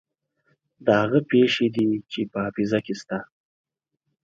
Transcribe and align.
دا 0.85 0.93
هغه 1.03 1.19
پېښې 1.31 1.67
دي 1.75 1.87
چې 2.11 2.21
په 2.31 2.37
حافظه 2.45 2.79
کې 2.85 2.93
شته. 3.01 3.19